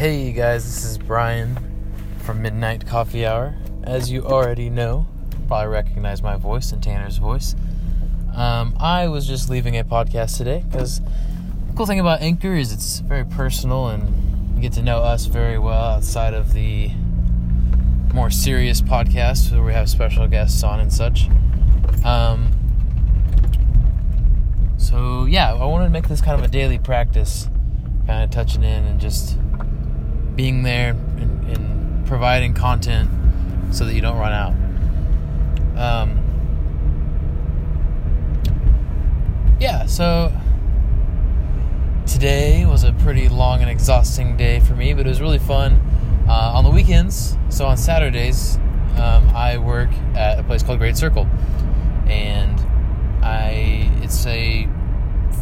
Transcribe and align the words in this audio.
Hey 0.00 0.32
guys, 0.32 0.64
this 0.64 0.82
is 0.82 0.96
Brian 0.96 1.58
from 2.20 2.40
Midnight 2.40 2.86
Coffee 2.86 3.26
Hour. 3.26 3.54
As 3.82 4.10
you 4.10 4.24
already 4.24 4.70
know, 4.70 5.06
probably 5.46 5.68
recognize 5.68 6.22
my 6.22 6.38
voice 6.38 6.72
and 6.72 6.82
Tanner's 6.82 7.18
voice. 7.18 7.54
Um, 8.34 8.74
I 8.80 9.08
was 9.08 9.26
just 9.26 9.50
leaving 9.50 9.76
a 9.76 9.84
podcast 9.84 10.38
today 10.38 10.64
because 10.66 11.02
the 11.02 11.74
cool 11.76 11.84
thing 11.84 12.00
about 12.00 12.22
Anchor 12.22 12.54
is 12.54 12.72
it's 12.72 13.00
very 13.00 13.26
personal 13.26 13.88
and 13.88 14.54
you 14.56 14.62
get 14.62 14.72
to 14.72 14.82
know 14.82 15.02
us 15.02 15.26
very 15.26 15.58
well 15.58 15.96
outside 15.96 16.32
of 16.32 16.54
the 16.54 16.92
more 18.14 18.30
serious 18.30 18.80
podcasts 18.80 19.52
where 19.52 19.62
we 19.62 19.74
have 19.74 19.90
special 19.90 20.26
guests 20.26 20.62
on 20.62 20.80
and 20.80 20.90
such. 20.90 21.28
Um, 22.06 22.52
so 24.78 25.26
yeah, 25.26 25.52
I 25.52 25.66
wanted 25.66 25.84
to 25.84 25.90
make 25.90 26.08
this 26.08 26.22
kind 26.22 26.38
of 26.38 26.42
a 26.46 26.48
daily 26.48 26.78
practice, 26.78 27.50
kind 28.06 28.24
of 28.24 28.30
touching 28.30 28.64
in 28.64 28.86
and 28.86 28.98
just 28.98 29.36
being 30.40 30.62
there 30.62 30.92
and, 31.18 31.50
and 31.50 32.06
providing 32.06 32.54
content 32.54 33.10
so 33.74 33.84
that 33.84 33.92
you 33.92 34.00
don't 34.00 34.16
run 34.16 34.32
out. 34.32 34.54
Um, 35.78 36.18
yeah, 39.60 39.84
so 39.84 40.32
today 42.06 42.64
was 42.64 42.84
a 42.84 42.94
pretty 42.94 43.28
long 43.28 43.60
and 43.60 43.68
exhausting 43.68 44.38
day 44.38 44.60
for 44.60 44.74
me, 44.74 44.94
but 44.94 45.04
it 45.04 45.10
was 45.10 45.20
really 45.20 45.38
fun. 45.38 45.78
Uh, 46.26 46.52
on 46.54 46.64
the 46.64 46.70
weekends, 46.70 47.36
so 47.50 47.66
on 47.66 47.76
Saturdays, 47.76 48.56
um, 48.96 49.28
I 49.34 49.58
work 49.58 49.90
at 50.14 50.38
a 50.38 50.42
place 50.42 50.62
called 50.62 50.78
Great 50.78 50.96
Circle, 50.96 51.28
and 52.06 52.58
I 53.22 53.90
it's 54.00 54.24
a 54.24 54.66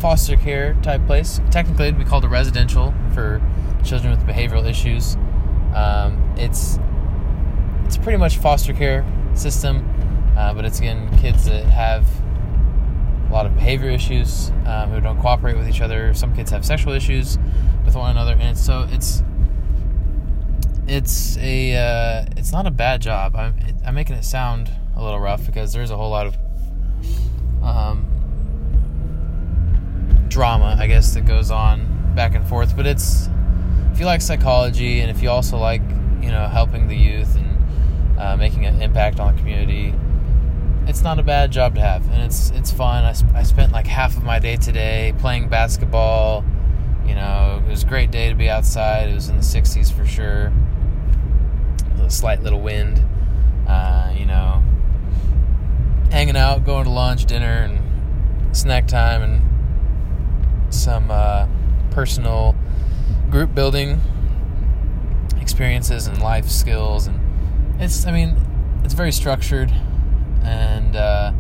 foster 0.01 0.37
care 0.37 0.75
type 0.83 1.07
place. 1.07 1.41
Technically, 1.53 1.87
it'd 1.87 1.99
be 1.99 2.05
called 2.05 2.25
a 2.25 2.29
residential 2.29 2.93
for 3.15 3.41
children 3.85 4.11
with 4.11 4.27
behavioral 4.27 4.67
issues. 4.67 5.17
Um, 5.75 6.35
it's 6.37 6.79
it's 7.85 7.97
pretty 7.97 8.19
much 8.19 8.39
foster 8.39 8.73
care 8.73 9.07
system, 9.35 9.85
uh, 10.37 10.55
but 10.55 10.65
it's 10.65 10.79
again 10.79 11.17
kids 11.19 11.47
that 11.47 11.65
have 11.65 12.07
a 13.29 13.33
lot 13.33 13.47
of 13.47 13.55
behavior 13.55 13.91
issues 13.91 14.51
um, 14.67 14.91
who 14.91 15.01
don't 15.01 15.21
cooperate 15.21 15.57
with 15.57 15.69
each 15.69 15.81
other. 15.81 16.15
Some 16.15 16.35
kids 16.35 16.51
have 16.51 16.65
sexual 16.65 16.93
issues 16.93 17.39
with 17.85 17.95
one 17.95 18.11
another, 18.11 18.37
and 18.39 18.57
so 18.57 18.87
it's 18.91 19.23
it's 20.87 21.37
a 21.39 21.75
uh, 21.75 22.27
it's 22.37 22.53
not 22.53 22.67
a 22.67 22.71
bad 22.71 23.03
job. 23.03 23.37
I'm 23.37 23.55
I'm 23.87 23.95
making 23.95 24.17
it 24.17 24.25
sound 24.25 24.71
a 24.97 25.03
little 25.03 25.21
rough 25.21 25.45
because 25.47 25.73
there's 25.73 25.91
a 25.91 25.97
whole 25.97 26.11
lot 26.11 26.27
of 26.27 26.37
um, 27.63 28.07
drama, 30.29 30.77
I 30.79 30.87
guess, 30.87 31.15
that 31.15 31.27
goes 31.27 31.51
on 31.51 32.15
back 32.15 32.35
and 32.35 32.47
forth. 32.47 32.77
But 32.77 32.87
it's 32.87 33.29
if 33.99 34.03
you 34.03 34.07
like 34.07 34.23
psychology 34.23 35.01
and 35.01 35.11
if 35.11 35.25
you 35.25 35.29
also 35.29 35.59
like 35.59 35.83
you 36.23 36.31
know 36.31 36.47
helping 36.47 36.87
the 36.87 36.95
youth 36.95 37.35
and 37.35 38.17
uh, 38.17 38.37
making 38.37 38.65
an 38.65 38.81
impact 38.81 39.19
on 39.19 39.35
the 39.35 39.41
community, 39.41 39.93
it's 40.87 41.03
not 41.03 41.19
a 41.19 41.23
bad 41.25 41.51
job 41.51 41.75
to 41.75 41.81
have, 41.81 42.09
and 42.11 42.23
it's 42.23 42.51
it's 42.51 42.71
fun. 42.71 43.03
I, 43.03 43.11
sp- 43.11 43.35
I 43.35 43.43
spent 43.43 43.73
like 43.73 43.89
half 43.89 44.17
of 44.17 44.23
my 44.23 44.39
day 44.39 44.55
today 44.55 45.15
playing 45.19 45.49
basketball. 45.49 46.45
You 47.05 47.17
know, 47.17 47.61
it 47.67 47.69
was 47.69 47.83
a 47.83 47.87
great 47.87 48.13
day 48.13 48.29
to 48.29 48.37
be 48.37 48.49
outside. 48.49 49.09
It 49.09 49.15
was 49.15 49.31
in 49.31 49.35
the 49.35 49.43
60s 49.43 49.93
for 49.93 50.07
sure. 50.07 50.53
A 52.01 52.09
slight 52.09 52.41
little 52.41 52.61
wind. 52.61 53.03
Uh, 53.67 54.15
you 54.17 54.27
know, 54.27 54.63
hanging 56.13 56.37
out, 56.37 56.65
going 56.65 56.85
to 56.85 56.91
lunch, 56.91 57.25
dinner, 57.25 57.69
and 57.69 58.57
snack 58.57 58.87
time, 58.87 59.23
and 59.23 60.73
some 60.73 61.11
uh, 61.11 61.49
personal 61.91 62.55
group 63.31 63.55
building 63.55 64.01
experiences 65.41 66.07
and 66.07 66.21
life 66.21 66.49
skills. 66.49 67.07
And 67.07 67.81
it's, 67.81 68.07
I 68.07 68.13
mean, 68.13 68.37
it's 68.85 68.95
very 68.95 69.13
structured, 69.13 69.71
and 70.43 70.97
uh, 70.97 71.33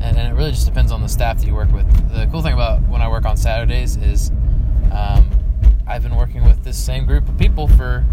and, 0.00 0.18
and 0.18 0.32
it 0.32 0.34
really 0.34 0.50
just 0.50 0.66
depends 0.66 0.90
on 0.90 1.00
the 1.00 1.08
staff 1.08 1.38
that 1.38 1.46
you 1.46 1.54
work 1.54 1.70
with. 1.72 1.86
The 2.12 2.26
cool 2.30 2.42
thing 2.42 2.54
about 2.54 2.82
when 2.88 3.00
I 3.00 3.08
work 3.08 3.24
on 3.24 3.36
Saturdays 3.36 3.96
is 3.96 4.30
um, 4.90 5.30
I've 5.86 6.02
been 6.02 6.16
working 6.16 6.44
with 6.44 6.64
this 6.64 6.76
same 6.76 7.06
group 7.06 7.28
of 7.28 7.38
people 7.38 7.68
for 7.68 8.04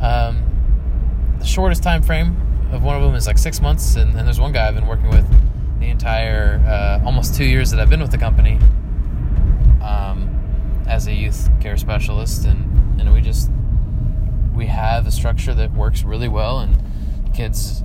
um, 0.00 1.36
the 1.38 1.46
shortest 1.46 1.82
time 1.82 2.02
frame 2.02 2.36
of 2.72 2.82
one 2.82 2.96
of 2.96 3.02
them 3.02 3.14
is 3.14 3.26
like 3.26 3.38
six 3.38 3.60
months, 3.60 3.96
and, 3.96 4.14
and 4.14 4.26
there's 4.26 4.40
one 4.40 4.52
guy 4.52 4.68
I've 4.68 4.74
been 4.74 4.86
working 4.86 5.10
with 5.10 5.26
the 5.80 5.86
entire 5.86 6.62
uh, 6.66 7.04
almost 7.04 7.34
two 7.34 7.44
years 7.44 7.70
that 7.70 7.80
I've 7.80 7.90
been 7.90 8.00
with 8.00 8.10
the 8.10 8.18
company 8.18 8.58
as 10.90 11.06
a 11.06 11.14
youth 11.14 11.48
care 11.60 11.76
specialist, 11.76 12.44
and 12.44 13.00
and 13.00 13.12
we 13.12 13.20
just 13.20 13.50
we 14.54 14.66
have 14.66 15.06
a 15.06 15.10
structure 15.10 15.54
that 15.54 15.72
works 15.72 16.02
really 16.02 16.28
well, 16.28 16.58
and 16.58 16.76
kids 17.34 17.82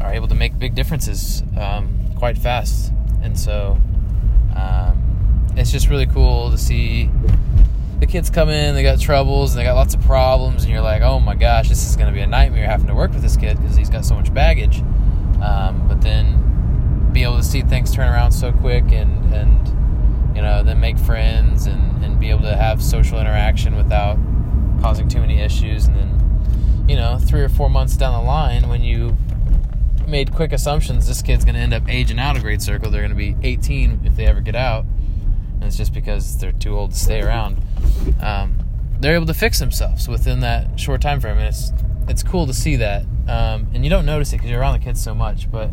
are 0.00 0.12
able 0.12 0.26
to 0.28 0.34
make 0.34 0.58
big 0.58 0.74
differences 0.74 1.42
um, 1.60 2.12
quite 2.16 2.38
fast, 2.38 2.92
and 3.22 3.38
so 3.38 3.78
um, 4.56 5.46
it's 5.56 5.70
just 5.70 5.88
really 5.88 6.06
cool 6.06 6.50
to 6.50 6.58
see 6.58 7.10
the 8.00 8.06
kids 8.06 8.30
come 8.30 8.48
in, 8.48 8.74
they 8.74 8.82
got 8.82 8.98
troubles 8.98 9.52
and 9.52 9.60
they 9.60 9.64
got 9.64 9.74
lots 9.74 9.94
of 9.94 10.00
problems, 10.02 10.64
and 10.64 10.72
you're 10.72 10.82
like, 10.82 11.02
oh 11.02 11.20
my 11.20 11.36
gosh, 11.36 11.68
this 11.68 11.88
is 11.88 11.94
going 11.94 12.08
to 12.08 12.12
be 12.12 12.20
a 12.20 12.26
nightmare 12.26 12.66
having 12.66 12.88
to 12.88 12.94
work 12.96 13.12
with 13.12 13.22
this 13.22 13.36
kid 13.36 13.56
because 13.60 13.76
he's 13.76 13.90
got 13.90 14.04
so 14.04 14.16
much 14.16 14.34
baggage. 14.34 14.80
Um, 15.40 15.86
but 15.86 16.00
then 16.00 17.10
be 17.12 17.22
able 17.22 17.36
to 17.36 17.44
see 17.44 17.62
things 17.62 17.94
turn 17.94 18.08
around 18.08 18.32
so 18.32 18.50
quick 18.50 18.90
and, 18.90 19.32
and 19.32 19.81
you 20.34 20.42
know, 20.42 20.62
then 20.62 20.80
make 20.80 20.98
friends 20.98 21.66
and, 21.66 22.04
and 22.04 22.18
be 22.18 22.30
able 22.30 22.42
to 22.42 22.56
have 22.56 22.82
social 22.82 23.18
interaction 23.20 23.76
without 23.76 24.18
causing 24.80 25.08
too 25.08 25.20
many 25.20 25.40
issues. 25.40 25.86
And 25.86 25.96
then, 25.96 26.84
you 26.88 26.96
know, 26.96 27.18
three 27.18 27.42
or 27.42 27.48
four 27.48 27.70
months 27.70 27.96
down 27.96 28.12
the 28.20 28.26
line, 28.26 28.68
when 28.68 28.82
you 28.82 29.16
made 30.06 30.34
quick 30.34 30.52
assumptions 30.52 31.06
this 31.06 31.22
kid's 31.22 31.44
going 31.44 31.54
to 31.54 31.60
end 31.60 31.72
up 31.72 31.88
aging 31.88 32.18
out 32.18 32.36
of 32.36 32.42
Great 32.42 32.60
Circle, 32.60 32.90
they're 32.90 33.06
going 33.06 33.10
to 33.10 33.16
be 33.16 33.36
18 33.42 34.02
if 34.04 34.16
they 34.16 34.26
ever 34.26 34.40
get 34.40 34.56
out. 34.56 34.84
And 35.54 35.64
it's 35.64 35.76
just 35.76 35.92
because 35.92 36.38
they're 36.38 36.52
too 36.52 36.76
old 36.76 36.90
to 36.92 36.98
stay 36.98 37.20
around 37.22 37.62
um, 38.20 38.58
they're 39.00 39.14
able 39.14 39.26
to 39.26 39.34
fix 39.34 39.58
themselves 39.58 40.08
within 40.08 40.40
that 40.40 40.78
short 40.78 41.00
time 41.00 41.20
frame, 41.20 41.38
and 41.38 41.48
it's 41.48 41.72
it's 42.08 42.22
cool 42.22 42.46
to 42.46 42.54
see 42.54 42.76
that. 42.76 43.02
Um, 43.28 43.68
and 43.74 43.84
you 43.84 43.90
don't 43.90 44.06
notice 44.06 44.32
it 44.32 44.36
because 44.36 44.50
you're 44.50 44.60
around 44.60 44.78
the 44.78 44.84
kids 44.84 45.02
so 45.02 45.14
much, 45.14 45.50
but 45.50 45.70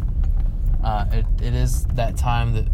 uh, 0.84 1.06
it, 1.12 1.26
it 1.42 1.54
is 1.54 1.86
that 1.88 2.18
time 2.18 2.54
that 2.54 2.68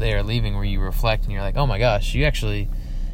they 0.00 0.12
are 0.14 0.22
leaving 0.22 0.56
where 0.56 0.64
you 0.64 0.80
reflect 0.80 1.24
and 1.24 1.32
you're 1.32 1.42
like, 1.42 1.56
oh 1.56 1.66
my 1.66 1.78
gosh, 1.78 2.14
you 2.14 2.24
actually 2.24 2.68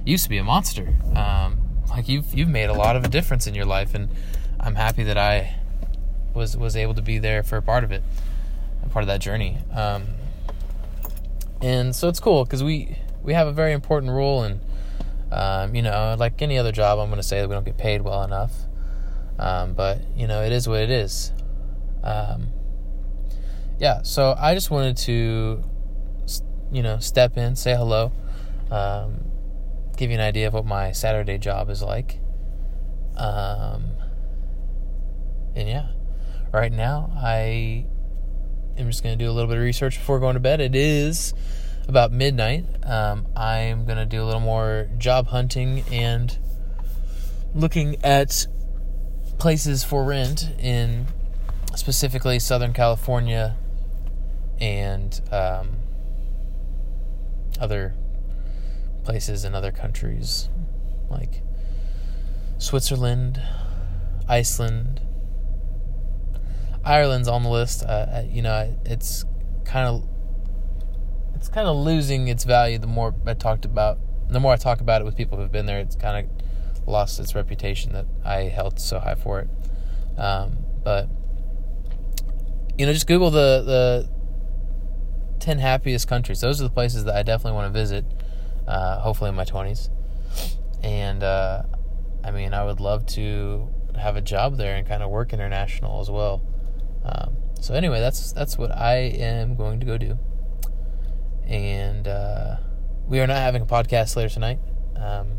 used 0.05 0.25
to 0.25 0.31
be 0.31 0.39
a 0.39 0.45
monster. 0.45 0.95
Um, 1.15 1.61
like 1.91 2.09
you've 2.09 2.35
you've 2.35 2.49
made 2.49 2.71
a 2.71 2.75
lot 2.75 2.97
of 2.97 3.05
a 3.05 3.09
difference 3.09 3.47
in 3.47 3.55
your 3.55 3.67
life, 3.67 3.95
and 3.95 4.09
I'm 4.59 4.75
happy 4.75 5.05
that 5.05 5.19
I 5.19 5.55
was 6.35 6.57
was 6.57 6.77
able 6.77 6.95
to 6.95 7.03
be 7.03 7.19
there 7.19 7.43
for 7.43 7.57
a 7.57 7.63
part 7.63 7.85
of 7.85 7.93
it, 7.93 8.03
part 8.91 9.03
of 9.03 9.09
that 9.09 9.21
journey. 9.21 9.59
Um, 9.75 10.07
and 11.61 11.95
so 11.95 12.09
it's 12.09 12.21
cool 12.21 12.45
because 12.45 12.65
we 12.65 12.97
we 13.23 13.35
have 13.35 13.47
a 13.47 13.53
very 13.53 13.73
important 13.73 14.13
role 14.13 14.43
and 14.43 14.61
um, 15.31 15.75
you 15.75 15.83
know, 15.83 16.17
like 16.19 16.41
any 16.41 16.59
other 16.59 16.73
job, 16.73 16.99
I'm 16.99 17.09
going 17.09 17.19
to 17.19 17.23
say 17.27 17.41
that 17.41 17.49
we 17.49 17.55
don't 17.55 17.65
get 17.65 17.77
paid 17.77 18.03
well 18.03 18.23
enough. 18.23 18.53
Um, 19.39 19.75
but, 19.75 20.01
you 20.17 20.27
know, 20.27 20.43
it 20.43 20.53
is 20.53 20.69
what 20.69 20.81
it 20.81 20.91
is. 20.91 21.33
Um, 22.03 22.49
yeah, 23.79 24.03
so 24.03 24.35
I 24.39 24.55
just 24.55 24.71
wanted 24.71 24.97
to, 24.99 25.63
you 26.71 26.83
know, 26.83 26.99
step 26.99 27.37
in, 27.37 27.57
say 27.57 27.75
hello, 27.75 28.13
um, 28.71 29.21
give 29.97 30.11
you 30.11 30.17
an 30.17 30.23
idea 30.23 30.49
of 30.49 30.55
what 30.55 30.67
my 30.67 30.93
Saturday 30.93 31.39
job 31.39 31.71
is 31.71 31.83
like. 31.83 32.19
Um, 33.17 33.93
and 35.55 35.69
yeah, 35.69 35.89
right 36.53 36.73
now 36.73 37.11
I 37.17 37.87
am 38.79 38.91
just 38.91 39.03
going 39.03 39.19
to 39.19 39.25
do 39.25 39.31
a 39.31 39.33
little 39.33 39.49
bit 39.49 39.57
of 39.57 39.63
research 39.63 39.99
before 39.99 40.21
going 40.21 40.35
to 40.35 40.41
bed. 40.41 40.61
It 40.61 40.75
is 40.75 41.33
about 41.89 42.13
midnight, 42.13 42.65
um, 42.85 43.27
I'm 43.37 43.85
going 43.85 43.99
to 43.99 44.07
do 44.07 44.23
a 44.23 44.27
little 44.27 44.41
more 44.41 44.89
job 44.99 45.29
hunting 45.29 45.85
and 45.93 46.37
looking 47.55 47.97
at 48.05 48.47
places 49.39 49.85
for 49.85 50.05
rent 50.05 50.49
in 50.59 51.07
specifically 51.77 52.39
Southern 52.39 52.73
California 52.73 53.57
and 54.61 55.21
um, 55.31 55.77
other 57.59 57.95
places 59.05 59.45
in 59.45 59.55
other 59.55 59.73
countries 59.73 60.49
like 61.09 61.43
Switzerland, 62.59 63.41
Iceland, 64.29 65.01
Ireland's 66.85 67.29
on 67.29 67.43
the 67.43 67.49
list. 67.49 67.83
Uh, 67.83 68.23
you 68.29 68.43
know, 68.43 68.77
it's 68.85 69.25
kind 69.65 69.89
of 69.89 70.09
it's 71.35 71.49
kind 71.49 71.69
of 71.69 71.77
losing 71.77 72.29
its 72.29 72.45
value 72.45 72.79
the 72.79 72.87
more 72.87 73.15
I 73.27 73.35
talked 73.35 73.65
about 73.65 73.99
the 74.29 74.41
more 74.41 74.53
I 74.53 74.57
talk 74.57 74.81
about 74.81 75.01
it 75.01 75.05
with 75.05 75.17
people 75.17 75.39
who've 75.39 75.53
been 75.53 75.67
there 75.67 75.79
it's 75.81 75.95
kind 75.95 76.27
of 76.27 76.89
lost 76.89 77.21
its 77.21 77.35
reputation 77.35 77.93
that 77.93 78.07
I 78.25 78.43
held 78.45 78.81
so 78.81 78.99
high 78.99 79.15
for 79.17 79.41
it 79.41 79.49
um, 80.19 80.57
but 80.83 81.09
you 82.79 82.87
know 82.87 82.93
just 82.93 83.07
google 83.07 83.31
the 83.31 83.63
the 83.65 84.16
10 85.41 85.59
happiest 85.59 86.09
countries 86.09 86.41
those 86.41 86.61
are 86.61 86.65
the 86.65 86.71
places 86.71 87.05
that 87.05 87.15
I 87.15 87.23
definitely 87.23 87.57
want 87.57 87.73
to 87.73 87.79
visit 87.79 88.05
uh, 88.67 89.01
hopefully 89.01 89.31
in 89.31 89.37
my 89.37 89.45
20s 89.45 89.91
and 90.83 91.23
uh, 91.23 91.63
I 92.27 92.33
mean, 92.33 92.55
I 92.55 92.65
would 92.65 92.81
love 92.81 93.07
to 93.07 93.69
have 93.97 94.17
a 94.17 94.21
job 94.21 94.57
there 94.57 94.75
and 94.75 94.87
kind 94.87 95.03
of 95.03 95.11
work 95.11 95.33
international 95.33 96.01
as 96.01 96.11
well. 96.11 96.43
Um, 97.05 97.37
so 97.61 97.75
anyway, 97.75 98.01
that's 98.01 98.33
that's 98.33 98.59
what 98.59 98.73
I 98.73 98.97
am 98.97 99.55
going 99.55 99.79
to 99.79 99.87
go 99.87 99.97
do. 99.97 100.19
And 101.47 102.09
uh, 102.09 102.57
we 103.07 103.21
are 103.21 103.29
not 103.29 103.37
having 103.37 103.63
a 103.63 103.67
podcast 103.67 104.17
later 104.17 104.29
tonight. 104.29 104.59
Um, 104.97 105.39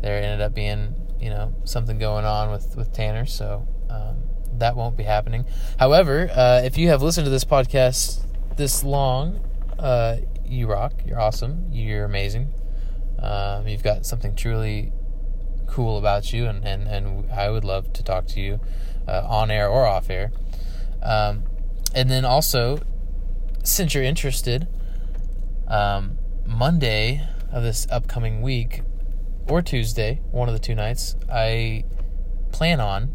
there 0.00 0.16
ended 0.16 0.40
up 0.40 0.54
being 0.54 0.94
you 1.20 1.28
know 1.28 1.54
something 1.64 1.98
going 1.98 2.24
on 2.24 2.50
with 2.50 2.76
with 2.76 2.94
Tanner, 2.94 3.26
so 3.26 3.68
um, 3.90 4.22
that 4.54 4.76
won't 4.76 4.96
be 4.96 5.04
happening. 5.04 5.44
However, 5.78 6.30
uh, 6.32 6.62
if 6.64 6.78
you 6.78 6.88
have 6.88 7.02
listened 7.02 7.26
to 7.26 7.30
this 7.30 7.44
podcast 7.44 8.24
this 8.56 8.84
long, 8.84 9.40
uh, 9.78 10.16
you 10.44 10.66
rock. 10.66 10.92
You're 11.06 11.20
awesome. 11.20 11.66
You're 11.70 12.04
amazing. 12.04 12.52
Um, 13.18 13.68
you've 13.68 13.82
got 13.82 14.06
something 14.06 14.34
truly 14.34 14.92
cool 15.66 15.98
about 15.98 16.32
you, 16.32 16.46
and, 16.46 16.64
and, 16.64 16.88
and 16.88 17.30
I 17.30 17.50
would 17.50 17.64
love 17.64 17.92
to 17.92 18.02
talk 18.02 18.26
to 18.28 18.40
you 18.40 18.60
uh, 19.06 19.26
on 19.28 19.50
air 19.50 19.68
or 19.68 19.86
off 19.86 20.10
air. 20.10 20.32
Um, 21.02 21.44
and 21.94 22.10
then 22.10 22.24
also, 22.24 22.80
since 23.62 23.94
you're 23.94 24.04
interested, 24.04 24.68
um, 25.68 26.18
Monday 26.46 27.26
of 27.52 27.62
this 27.62 27.86
upcoming 27.90 28.42
week 28.42 28.82
or 29.48 29.62
Tuesday, 29.62 30.20
one 30.30 30.48
of 30.48 30.54
the 30.54 30.60
two 30.60 30.74
nights, 30.74 31.16
I 31.30 31.84
plan 32.52 32.80
on 32.80 33.14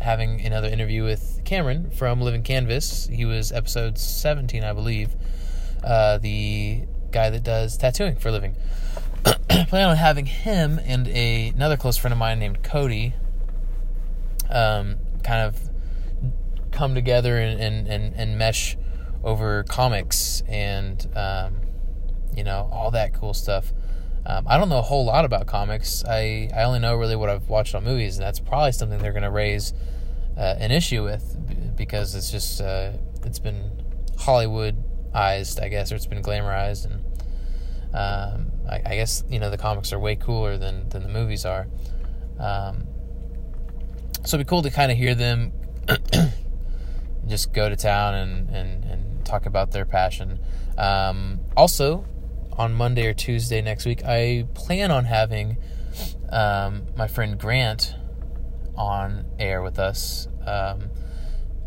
having 0.00 0.40
another 0.40 0.68
interview 0.68 1.04
with 1.04 1.40
Cameron 1.44 1.90
from 1.90 2.20
Living 2.20 2.42
Canvas. 2.42 3.06
He 3.06 3.24
was 3.24 3.52
episode 3.52 3.98
17, 3.98 4.64
I 4.64 4.72
believe. 4.72 5.14
Uh, 5.82 6.18
the 6.18 6.82
guy 7.10 7.30
that 7.30 7.42
does 7.42 7.76
tattooing 7.76 8.16
for 8.16 8.28
a 8.28 8.32
living. 8.32 8.56
plan 9.68 9.88
on 9.88 9.96
having 9.96 10.26
him 10.26 10.78
and 10.84 11.08
a, 11.08 11.48
another 11.48 11.76
close 11.76 11.96
friend 11.96 12.12
of 12.12 12.18
mine 12.18 12.38
named 12.38 12.62
Cody 12.62 13.14
um, 14.50 14.96
kind 15.22 15.46
of 15.46 15.58
come 16.70 16.94
together 16.94 17.38
and, 17.38 17.60
and, 17.60 17.88
and, 17.88 18.14
and 18.14 18.38
mesh 18.38 18.76
over 19.24 19.64
comics 19.64 20.42
and 20.46 21.08
um, 21.16 21.56
you 22.36 22.44
know 22.44 22.68
all 22.70 22.90
that 22.92 23.14
cool 23.14 23.34
stuff. 23.34 23.72
Um, 24.28 24.44
I 24.48 24.58
don't 24.58 24.68
know 24.68 24.78
a 24.78 24.82
whole 24.82 25.04
lot 25.04 25.24
about 25.24 25.46
comics. 25.46 26.04
I, 26.04 26.50
I 26.54 26.64
only 26.64 26.80
know 26.80 26.96
really 26.96 27.14
what 27.14 27.30
I've 27.30 27.48
watched 27.48 27.76
on 27.76 27.84
movies, 27.84 28.16
and 28.16 28.26
that's 28.26 28.40
probably 28.40 28.72
something 28.72 28.98
they're 28.98 29.12
going 29.12 29.22
to 29.22 29.30
raise 29.30 29.72
uh, 30.36 30.56
an 30.58 30.72
issue 30.72 31.04
with 31.04 31.76
because 31.76 32.14
it's 32.16 32.30
just 32.32 32.60
uh, 32.60 32.92
it's 33.24 33.38
been 33.38 33.70
Hollywoodized, 34.16 35.62
I 35.62 35.68
guess, 35.68 35.92
or 35.92 35.94
it's 35.94 36.06
been 36.06 36.22
glamorized, 36.22 36.86
and 36.86 37.04
um, 37.94 38.50
I, 38.68 38.82
I, 38.84 38.96
guess 38.96 39.22
you 39.30 39.38
know 39.38 39.48
the 39.48 39.58
comics 39.58 39.92
are 39.92 39.98
way 39.98 40.16
cooler 40.16 40.58
than 40.58 40.88
than 40.88 41.04
the 41.04 41.08
movies 41.08 41.44
are. 41.44 41.68
Um, 42.40 42.88
so 44.24 44.36
it'd 44.36 44.46
be 44.46 44.50
cool 44.50 44.62
to 44.62 44.70
kind 44.70 44.90
of 44.90 44.98
hear 44.98 45.14
them 45.14 45.52
just 47.28 47.52
go 47.52 47.68
to 47.68 47.76
town 47.76 48.14
and, 48.14 48.50
and, 48.50 48.84
and 48.84 49.24
talk 49.24 49.46
about 49.46 49.70
their 49.70 49.84
passion. 49.84 50.40
Um, 50.76 51.40
also, 51.56 52.04
on 52.56 52.72
Monday 52.74 53.06
or 53.06 53.14
Tuesday 53.14 53.60
next 53.60 53.84
week, 53.84 54.04
I 54.04 54.46
plan 54.54 54.90
on 54.90 55.04
having 55.04 55.58
um, 56.30 56.86
my 56.96 57.06
friend 57.06 57.38
Grant 57.38 57.94
on 58.76 59.24
air 59.38 59.62
with 59.62 59.78
us, 59.78 60.28
um, 60.46 60.90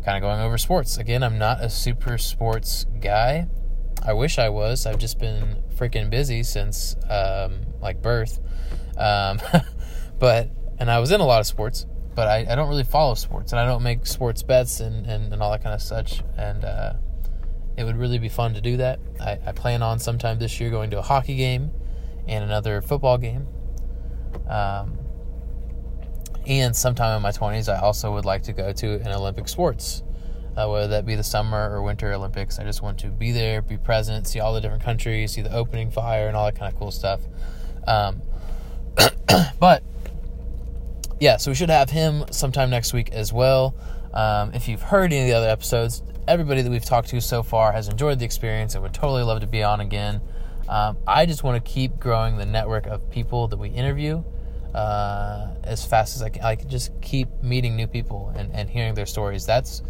kind 0.04 0.16
of 0.16 0.20
going 0.20 0.40
over 0.40 0.58
sports. 0.58 0.98
Again, 0.98 1.22
I'm 1.22 1.38
not 1.38 1.62
a 1.62 1.70
super 1.70 2.18
sports 2.18 2.86
guy. 3.00 3.48
I 4.04 4.12
wish 4.12 4.38
I 4.38 4.48
was. 4.48 4.86
I've 4.86 4.98
just 4.98 5.18
been 5.18 5.62
freaking 5.76 6.10
busy 6.10 6.42
since 6.42 6.96
um, 7.08 7.60
like 7.80 8.00
birth. 8.02 8.40
Um, 8.96 9.40
but 10.18 10.50
and 10.78 10.90
I 10.90 10.98
was 10.98 11.10
in 11.12 11.20
a 11.20 11.26
lot 11.26 11.40
of 11.40 11.46
sports, 11.46 11.86
but 12.14 12.26
I, 12.26 12.46
I 12.50 12.54
don't 12.54 12.68
really 12.68 12.84
follow 12.84 13.14
sports 13.14 13.52
and 13.52 13.60
I 13.60 13.66
don't 13.66 13.82
make 13.82 14.06
sports 14.06 14.42
bets 14.42 14.80
and, 14.80 15.06
and, 15.06 15.32
and 15.32 15.42
all 15.42 15.50
that 15.52 15.62
kind 15.62 15.74
of 15.74 15.82
such. 15.82 16.22
And 16.36 16.64
uh, 16.64 16.94
it 17.80 17.84
would 17.84 17.96
really 17.96 18.18
be 18.18 18.28
fun 18.28 18.54
to 18.54 18.60
do 18.60 18.76
that. 18.76 19.00
I, 19.20 19.38
I, 19.46 19.52
plan 19.52 19.82
on 19.82 19.98
sometime 19.98 20.38
this 20.38 20.60
year 20.60 20.70
going 20.70 20.90
to 20.90 20.98
a 20.98 21.02
hockey 21.02 21.36
game 21.36 21.70
and 22.28 22.44
another 22.44 22.80
football 22.82 23.18
game. 23.18 23.46
Um, 24.48 24.98
and 26.46 26.76
sometime 26.76 27.16
in 27.16 27.22
my 27.22 27.32
20s, 27.32 27.72
I 27.72 27.80
also 27.80 28.12
would 28.12 28.24
like 28.24 28.42
to 28.44 28.52
go 28.52 28.72
to 28.72 28.94
an 29.00 29.08
Olympic 29.08 29.48
sports 29.48 30.02
uh, 30.56 30.68
whether 30.68 30.88
that 30.88 31.06
be 31.06 31.14
the 31.14 31.22
summer 31.24 31.70
or 31.70 31.82
winter 31.82 32.12
Olympics. 32.12 32.58
I 32.58 32.64
just 32.64 32.82
want 32.82 32.98
to 33.00 33.08
be 33.08 33.32
there, 33.32 33.62
be 33.62 33.76
present, 33.76 34.26
see 34.26 34.40
all 34.40 34.52
the 34.52 34.60
different 34.60 34.82
countries, 34.82 35.32
see 35.32 35.42
the 35.42 35.54
opening 35.54 35.90
fire, 35.90 36.28
and 36.28 36.36
all 36.36 36.46
that 36.46 36.56
kind 36.56 36.72
of 36.72 36.78
cool 36.78 36.90
stuff. 36.90 37.20
Um, 37.86 38.22
but 39.60 39.82
yeah, 41.18 41.36
so 41.36 41.50
we 41.50 41.54
should 41.54 41.70
have 41.70 41.90
him 41.90 42.24
sometime 42.30 42.70
next 42.70 42.92
week 42.92 43.10
as 43.12 43.32
well. 43.32 43.74
Um, 44.12 44.52
if 44.54 44.68
you've 44.68 44.82
heard 44.82 45.12
any 45.12 45.22
of 45.22 45.28
the 45.28 45.34
other 45.34 45.48
episodes, 45.48 46.02
everybody 46.30 46.62
that 46.62 46.70
we've 46.70 46.84
talked 46.84 47.08
to 47.08 47.20
so 47.20 47.42
far 47.42 47.72
has 47.72 47.88
enjoyed 47.88 48.20
the 48.20 48.24
experience 48.24 48.74
and 48.74 48.82
would 48.84 48.94
totally 48.94 49.24
love 49.24 49.40
to 49.40 49.48
be 49.48 49.64
on 49.64 49.80
again. 49.80 50.20
Um, 50.68 50.96
I 51.04 51.26
just 51.26 51.42
want 51.42 51.62
to 51.62 51.70
keep 51.70 51.98
growing 51.98 52.36
the 52.36 52.46
network 52.46 52.86
of 52.86 53.10
people 53.10 53.48
that 53.48 53.56
we 53.56 53.68
interview 53.68 54.22
uh, 54.72 55.48
as 55.64 55.84
fast 55.84 56.14
as 56.14 56.22
I 56.22 56.28
can. 56.28 56.44
I 56.44 56.54
can 56.54 56.68
just 56.68 56.92
keep 57.02 57.28
meeting 57.42 57.74
new 57.74 57.88
people 57.88 58.32
and, 58.36 58.52
and 58.52 58.70
hearing 58.70 58.94
their 58.94 59.06
stories. 59.06 59.44
That's 59.44 59.82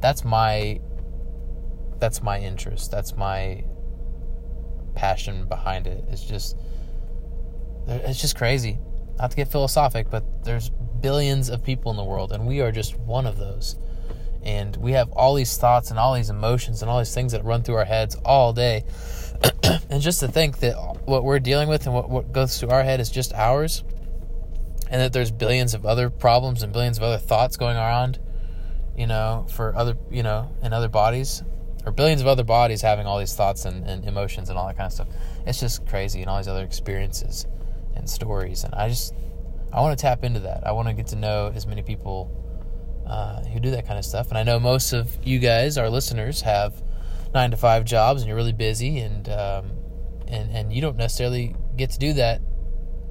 that's 0.00 0.24
my 0.24 0.80
that's 1.98 2.22
my 2.22 2.38
interest. 2.38 2.92
That's 2.92 3.16
my 3.16 3.64
passion 4.94 5.46
behind 5.46 5.88
it. 5.88 6.04
It's 6.08 6.22
just 6.22 6.56
it's 7.88 8.20
just 8.20 8.36
crazy. 8.36 8.78
Not 9.18 9.32
to 9.32 9.36
get 9.36 9.48
philosophic, 9.48 10.08
but 10.08 10.44
there's 10.44 10.70
billions 11.00 11.48
of 11.48 11.64
people 11.64 11.90
in 11.90 11.96
the 11.96 12.04
world 12.04 12.30
and 12.30 12.46
we 12.46 12.60
are 12.60 12.70
just 12.70 12.96
one 12.96 13.26
of 13.26 13.38
those. 13.38 13.74
And 14.44 14.76
we 14.76 14.92
have 14.92 15.10
all 15.12 15.34
these 15.34 15.56
thoughts 15.56 15.90
and 15.90 15.98
all 15.98 16.14
these 16.14 16.30
emotions 16.30 16.82
and 16.82 16.90
all 16.90 16.98
these 16.98 17.14
things 17.14 17.32
that 17.32 17.44
run 17.44 17.62
through 17.62 17.76
our 17.76 17.84
heads 17.84 18.14
all 18.24 18.52
day. 18.52 18.84
and 19.90 20.00
just 20.00 20.20
to 20.20 20.28
think 20.28 20.58
that 20.58 20.74
what 21.06 21.24
we're 21.24 21.40
dealing 21.40 21.68
with 21.68 21.86
and 21.86 21.94
what, 21.94 22.10
what 22.10 22.32
goes 22.32 22.58
through 22.58 22.70
our 22.70 22.82
head 22.82 23.00
is 23.00 23.10
just 23.10 23.32
ours, 23.32 23.82
and 24.90 25.00
that 25.00 25.12
there's 25.12 25.30
billions 25.30 25.74
of 25.74 25.86
other 25.86 26.10
problems 26.10 26.62
and 26.62 26.72
billions 26.72 26.98
of 26.98 27.02
other 27.02 27.18
thoughts 27.18 27.56
going 27.56 27.76
around 27.76 28.18
you 28.96 29.06
know, 29.06 29.46
for 29.50 29.74
other, 29.76 29.96
you 30.10 30.22
know, 30.22 30.50
in 30.62 30.72
other 30.72 30.88
bodies, 30.88 31.42
or 31.84 31.92
billions 31.92 32.20
of 32.20 32.26
other 32.26 32.44
bodies 32.44 32.80
having 32.80 33.06
all 33.06 33.18
these 33.18 33.34
thoughts 33.34 33.64
and, 33.64 33.86
and 33.86 34.04
emotions 34.04 34.48
and 34.48 34.58
all 34.58 34.66
that 34.66 34.76
kind 34.76 34.86
of 34.86 34.92
stuff. 34.92 35.08
It's 35.46 35.60
just 35.60 35.86
crazy 35.86 36.20
and 36.20 36.30
all 36.30 36.38
these 36.38 36.48
other 36.48 36.64
experiences 36.64 37.46
and 37.94 38.08
stories. 38.08 38.64
And 38.64 38.74
I 38.74 38.88
just, 38.88 39.14
I 39.72 39.80
want 39.80 39.98
to 39.98 40.02
tap 40.02 40.24
into 40.24 40.40
that. 40.40 40.66
I 40.66 40.72
want 40.72 40.88
to 40.88 40.94
get 40.94 41.08
to 41.08 41.16
know 41.16 41.52
as 41.54 41.66
many 41.66 41.82
people 41.82 42.30
uh, 43.06 43.44
who 43.44 43.60
do 43.60 43.70
that 43.70 43.86
kind 43.86 43.98
of 43.98 44.04
stuff. 44.04 44.28
And 44.28 44.38
I 44.38 44.42
know 44.42 44.58
most 44.58 44.92
of 44.92 45.16
you 45.24 45.38
guys, 45.38 45.78
our 45.78 45.90
listeners, 45.90 46.42
have 46.42 46.82
nine 47.34 47.50
to 47.50 47.56
five 47.56 47.84
jobs 47.84 48.22
and 48.22 48.28
you're 48.28 48.36
really 48.36 48.52
busy 48.52 49.00
and, 49.00 49.28
um, 49.28 49.72
and, 50.28 50.50
and 50.50 50.72
you 50.72 50.80
don't 50.80 50.96
necessarily 50.96 51.54
get 51.76 51.90
to 51.90 51.98
do 51.98 52.12
that 52.14 52.40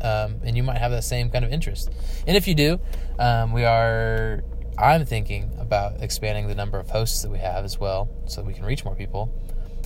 um, 0.01 0.39
and 0.43 0.55
you 0.55 0.63
might 0.63 0.77
have 0.77 0.91
that 0.91 1.03
same 1.03 1.29
kind 1.29 1.45
of 1.45 1.51
interest. 1.51 1.89
And 2.27 2.35
if 2.35 2.47
you 2.47 2.55
do, 2.55 2.79
um, 3.19 3.51
we 3.53 3.65
are 3.65 4.43
I'm 4.77 5.05
thinking 5.05 5.55
about 5.59 6.01
expanding 6.01 6.47
the 6.47 6.55
number 6.55 6.79
of 6.79 6.89
hosts 6.89 7.21
that 7.21 7.29
we 7.29 7.37
have 7.37 7.63
as 7.63 7.79
well, 7.79 8.09
so 8.25 8.41
we 8.41 8.53
can 8.53 8.65
reach 8.65 8.83
more 8.83 8.95
people. 8.95 9.31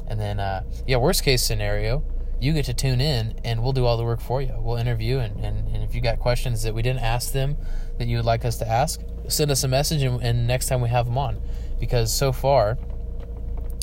And 0.07 0.19
then, 0.19 0.39
uh, 0.39 0.63
yeah, 0.85 0.97
worst 0.97 1.23
case 1.23 1.43
scenario, 1.43 2.03
you 2.39 2.53
get 2.53 2.65
to 2.65 2.73
tune 2.73 3.01
in 3.01 3.39
and 3.43 3.63
we'll 3.63 3.73
do 3.73 3.85
all 3.85 3.97
the 3.97 4.03
work 4.03 4.21
for 4.21 4.41
you. 4.41 4.53
We'll 4.57 4.77
interview, 4.77 5.19
and, 5.19 5.43
and, 5.43 5.67
and 5.73 5.83
if 5.83 5.95
you 5.95 6.01
got 6.01 6.19
questions 6.19 6.63
that 6.63 6.73
we 6.73 6.81
didn't 6.81 7.01
ask 7.01 7.31
them 7.31 7.57
that 7.97 8.07
you 8.07 8.17
would 8.17 8.25
like 8.25 8.45
us 8.45 8.57
to 8.57 8.67
ask, 8.67 9.01
send 9.27 9.51
us 9.51 9.63
a 9.63 9.67
message, 9.67 10.03
and, 10.03 10.21
and 10.21 10.47
next 10.47 10.67
time 10.67 10.81
we 10.81 10.89
have 10.89 11.05
them 11.05 11.17
on. 11.17 11.41
Because 11.79 12.13
so 12.13 12.31
far, 12.31 12.77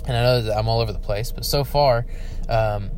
and 0.06 0.16
I 0.16 0.23
know 0.23 0.42
that 0.42 0.56
I'm 0.56 0.68
all 0.68 0.80
over 0.80 0.92
the 0.92 0.99
place, 0.99 1.32
but 1.32 1.44
so 1.44 1.64
far, 1.64 2.06
um, 2.49 2.90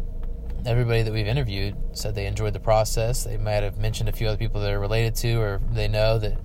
everybody 0.66 1.02
that 1.02 1.12
we've 1.12 1.26
interviewed 1.26 1.76
said 1.92 2.14
they 2.14 2.26
enjoyed 2.26 2.52
the 2.52 2.60
process. 2.60 3.24
They 3.24 3.36
might 3.36 3.62
have 3.62 3.78
mentioned 3.78 4.08
a 4.08 4.12
few 4.12 4.26
other 4.26 4.36
people 4.36 4.60
that 4.60 4.72
are 4.72 4.80
related 4.80 5.14
to 5.16 5.34
or 5.36 5.60
they 5.70 5.88
know 5.88 6.18
that 6.18 6.38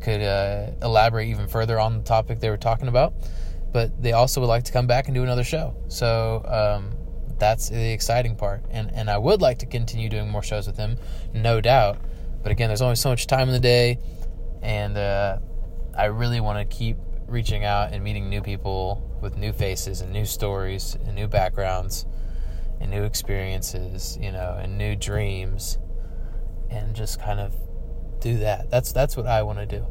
could 0.00 0.20
uh, 0.20 0.70
elaborate 0.82 1.28
even 1.28 1.48
further 1.48 1.78
on 1.78 1.98
the 1.98 2.04
topic 2.04 2.40
they 2.40 2.50
were 2.50 2.56
talking 2.56 2.88
about. 2.88 3.14
But 3.72 4.02
they 4.02 4.12
also 4.12 4.40
would 4.40 4.46
like 4.46 4.64
to 4.64 4.72
come 4.72 4.86
back 4.86 5.06
and 5.06 5.14
do 5.14 5.22
another 5.22 5.44
show. 5.44 5.76
So 5.88 6.42
um, 6.46 6.97
that's 7.38 7.68
the 7.68 7.92
exciting 7.92 8.36
part. 8.36 8.62
And, 8.70 8.92
and 8.94 9.10
I 9.10 9.18
would 9.18 9.40
like 9.40 9.58
to 9.58 9.66
continue 9.66 10.08
doing 10.08 10.28
more 10.28 10.42
shows 10.42 10.66
with 10.66 10.76
him, 10.76 10.96
no 11.32 11.60
doubt. 11.60 11.98
But 12.42 12.52
again, 12.52 12.68
there's 12.68 12.82
only 12.82 12.96
so 12.96 13.10
much 13.10 13.26
time 13.26 13.48
in 13.48 13.54
the 13.54 13.60
day. 13.60 13.98
And 14.62 14.96
uh, 14.96 15.38
I 15.96 16.06
really 16.06 16.40
want 16.40 16.58
to 16.58 16.76
keep 16.76 16.96
reaching 17.26 17.64
out 17.64 17.92
and 17.92 18.02
meeting 18.02 18.28
new 18.28 18.40
people 18.42 19.18
with 19.20 19.36
new 19.36 19.52
faces 19.52 20.00
and 20.00 20.12
new 20.12 20.24
stories 20.24 20.96
and 21.04 21.14
new 21.14 21.26
backgrounds 21.26 22.06
and 22.80 22.90
new 22.90 23.04
experiences, 23.04 24.18
you 24.20 24.32
know, 24.32 24.58
and 24.60 24.78
new 24.78 24.96
dreams. 24.96 25.78
And 26.70 26.94
just 26.94 27.20
kind 27.20 27.40
of 27.40 27.54
do 28.20 28.38
that. 28.38 28.70
That's 28.70 28.92
that's 28.92 29.16
what 29.16 29.26
I 29.26 29.42
want 29.42 29.58
to 29.58 29.66
do. 29.66 29.86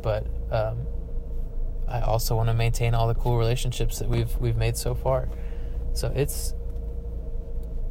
But 0.00 0.26
um, 0.50 0.86
I 1.88 2.00
also 2.00 2.36
want 2.36 2.48
to 2.48 2.54
maintain 2.54 2.94
all 2.94 3.08
the 3.08 3.14
cool 3.14 3.36
relationships 3.36 3.98
that 3.98 4.08
we've 4.08 4.36
we've 4.38 4.56
made 4.56 4.76
so 4.76 4.94
far. 4.94 5.28
So 5.92 6.12
it's 6.14 6.54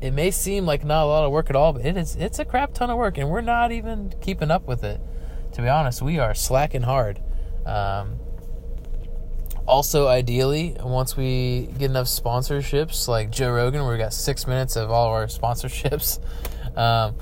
it 0.03 0.13
may 0.13 0.31
seem 0.31 0.65
like 0.65 0.83
not 0.83 1.05
a 1.05 1.07
lot 1.07 1.23
of 1.23 1.31
work 1.31 1.49
at 1.49 1.55
all, 1.55 1.71
but 1.71 1.85
it 1.85 1.95
is 1.95 2.17
it's 2.17 2.37
a 2.37 2.43
crap 2.43 2.73
ton 2.73 2.89
of 2.89 2.97
work, 2.97 3.17
and 3.17 3.29
we're 3.29 3.39
not 3.39 3.71
even 3.71 4.13
keeping 4.19 4.51
up 4.51 4.67
with 4.67 4.83
it. 4.83 4.99
To 5.53 5.61
be 5.61 5.69
honest, 5.69 6.01
we 6.01 6.19
are 6.19 6.35
slacking 6.35 6.81
hard. 6.81 7.21
Um, 7.65 8.19
also, 9.65 10.09
ideally, 10.09 10.75
once 10.83 11.15
we 11.15 11.69
get 11.79 11.89
enough 11.89 12.07
sponsorships, 12.07 13.07
like 13.07 13.31
Joe 13.31 13.53
Rogan, 13.53 13.85
where 13.85 13.93
we 13.93 13.97
got 13.97 14.13
six 14.13 14.45
minutes 14.45 14.75
of 14.75 14.91
all 14.91 15.05
of 15.07 15.13
our 15.13 15.25
sponsorships, 15.27 16.19
um, 16.77 17.15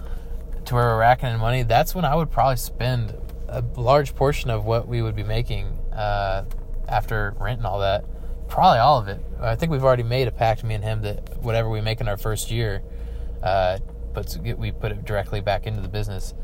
to 0.66 0.74
where 0.74 0.86
we're 0.86 0.98
racking 0.98 1.30
in 1.30 1.40
money, 1.40 1.62
that's 1.62 1.94
when 1.94 2.04
I 2.04 2.16
would 2.16 2.32
probably 2.32 2.58
spend 2.58 3.16
a 3.48 3.64
large 3.76 4.16
portion 4.16 4.50
of 4.50 4.66
what 4.66 4.88
we 4.88 5.04
would 5.04 5.16
be 5.16 5.24
making 5.24 5.68
uh, 5.94 6.46
after 6.90 7.36
rent 7.40 7.60
and 7.60 7.68
all 7.68 7.82
that. 7.82 8.06
Probably 8.52 8.80
all 8.80 9.00
of 9.00 9.08
it. 9.08 9.20
I 9.40 9.56
think 9.56 9.72
we've 9.72 9.84
already 9.84 10.04
made 10.04 10.28
a 10.28 10.32
pact, 10.32 10.64
me 10.64 10.76
and 10.76 10.84
him, 10.84 11.02
that 11.02 11.42
whatever 11.42 11.70
we 11.70 11.82
make 11.82 12.02
in 12.02 12.08
our 12.08 12.18
first 12.18 12.52
year, 12.52 12.84
uh, 13.42 13.80
we 14.58 14.72
put 14.72 14.92
it 14.92 15.04
directly 15.06 15.42
back 15.42 15.66
into 15.66 15.82
the 15.82 15.88
business. 15.88 16.36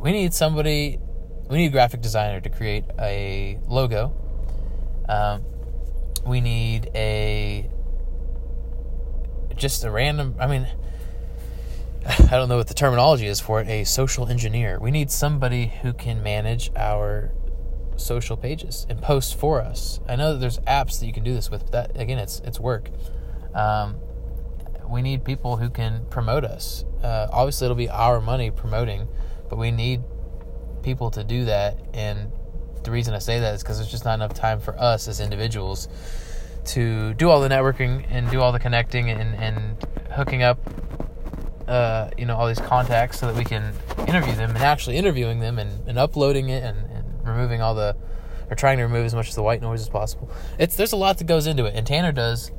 We 0.00 0.10
need 0.10 0.34
somebody, 0.34 0.98
we 1.48 1.58
need 1.58 1.66
a 1.66 1.70
graphic 1.70 2.00
designer 2.00 2.40
to 2.40 2.48
create 2.48 2.84
a 2.98 3.60
logo 3.68 4.12
um, 5.08 5.44
we 6.26 6.40
need 6.40 6.90
a 6.94 7.68
just 9.56 9.84
a 9.84 9.90
random. 9.90 10.34
I 10.38 10.46
mean, 10.46 10.66
I 12.06 12.30
don't 12.30 12.48
know 12.48 12.56
what 12.56 12.68
the 12.68 12.74
terminology 12.74 13.26
is 13.26 13.40
for 13.40 13.60
it. 13.60 13.68
A 13.68 13.84
social 13.84 14.28
engineer. 14.28 14.78
We 14.80 14.90
need 14.90 15.10
somebody 15.10 15.72
who 15.82 15.92
can 15.92 16.22
manage 16.22 16.70
our 16.76 17.32
social 17.96 18.36
pages 18.36 18.86
and 18.88 19.00
post 19.00 19.38
for 19.38 19.60
us. 19.60 20.00
I 20.08 20.16
know 20.16 20.32
that 20.32 20.38
there's 20.38 20.58
apps 20.60 21.00
that 21.00 21.06
you 21.06 21.12
can 21.12 21.24
do 21.24 21.34
this 21.34 21.50
with, 21.50 21.70
but 21.70 21.72
that 21.72 22.00
again, 22.00 22.18
it's 22.18 22.40
it's 22.44 22.60
work. 22.60 22.90
Um, 23.54 23.96
we 24.88 25.02
need 25.02 25.24
people 25.24 25.56
who 25.56 25.70
can 25.70 26.06
promote 26.10 26.44
us. 26.44 26.84
Uh, 27.02 27.28
obviously, 27.32 27.66
it'll 27.66 27.76
be 27.76 27.88
our 27.88 28.20
money 28.20 28.50
promoting, 28.50 29.08
but 29.48 29.58
we 29.58 29.70
need 29.70 30.02
people 30.82 31.10
to 31.10 31.24
do 31.24 31.46
that 31.46 31.78
and 31.94 32.30
the 32.84 32.90
reason 32.90 33.14
I 33.14 33.18
say 33.18 33.40
that 33.40 33.54
is 33.54 33.62
because 33.62 33.78
there's 33.78 33.90
just 33.90 34.04
not 34.04 34.14
enough 34.14 34.34
time 34.34 34.60
for 34.60 34.78
us 34.78 35.08
as 35.08 35.18
individuals 35.18 35.88
to 36.66 37.14
do 37.14 37.28
all 37.28 37.40
the 37.40 37.48
networking 37.48 38.06
and 38.10 38.30
do 38.30 38.40
all 38.40 38.52
the 38.52 38.58
connecting 38.58 39.10
and, 39.10 39.34
and 39.36 39.76
hooking 40.12 40.42
up, 40.42 40.58
uh, 41.66 42.10
you 42.16 42.26
know, 42.26 42.36
all 42.36 42.46
these 42.46 42.60
contacts 42.60 43.18
so 43.18 43.26
that 43.26 43.36
we 43.36 43.44
can 43.44 43.72
interview 44.06 44.34
them 44.34 44.50
and 44.50 44.58
actually 44.58 44.96
interviewing 44.96 45.40
them 45.40 45.58
and, 45.58 45.88
and 45.88 45.98
uploading 45.98 46.50
it 46.50 46.62
and, 46.62 46.78
removing 47.34 47.60
all 47.60 47.74
the, 47.74 47.96
or 48.50 48.56
trying 48.56 48.78
to 48.78 48.84
remove 48.84 49.06
as 49.06 49.14
much 49.14 49.28
of 49.28 49.34
the 49.34 49.42
white 49.42 49.62
noise 49.62 49.80
as 49.80 49.88
possible. 49.88 50.30
It's 50.58 50.76
there's 50.76 50.92
a 50.92 50.96
lot 50.96 51.18
that 51.18 51.26
goes 51.26 51.46
into 51.46 51.64
it, 51.64 51.74
and 51.74 51.86
Tanner 51.86 52.12
does 52.12 52.52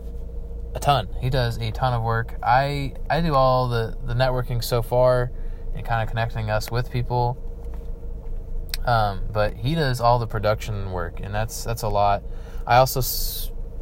a 0.73 0.79
ton. 0.79 1.07
He 1.21 1.29
does 1.29 1.57
a 1.57 1.71
ton 1.71 1.93
of 1.93 2.03
work. 2.03 2.35
I 2.43 2.93
I 3.09 3.21
do 3.21 3.33
all 3.33 3.67
the 3.67 3.97
the 4.05 4.13
networking 4.13 4.63
so 4.63 4.81
far 4.81 5.31
and 5.75 5.85
kind 5.85 6.03
of 6.03 6.09
connecting 6.09 6.49
us 6.49 6.71
with 6.71 6.91
people 6.91 7.37
um, 8.85 9.21
but 9.33 9.55
he 9.55 9.73
does 9.75 9.99
all 9.99 10.19
the 10.19 10.27
production 10.27 10.91
work, 10.91 11.19
and 11.19 11.33
that's 11.33 11.63
that's 11.63 11.81
a 11.81 11.89
lot. 11.89 12.23
I 12.67 12.77
also, 12.77 13.01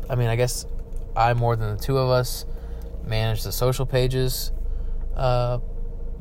I 0.09 0.15
mean, 0.15 0.27
I 0.27 0.35
guess 0.35 0.65
I 1.15 1.33
more 1.33 1.55
than 1.55 1.75
the 1.75 1.81
two 1.81 1.97
of 1.97 2.09
us 2.09 2.45
manage 3.05 3.43
the 3.43 3.51
social 3.51 3.85
pages 3.85 4.53
uh, 5.15 5.59